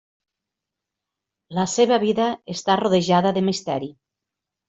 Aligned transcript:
La 1.57 1.65
seva 1.73 1.99
vida 2.05 2.27
està 2.55 2.77
rodejada 2.81 3.35
de 3.39 3.47
misteri. 3.51 3.93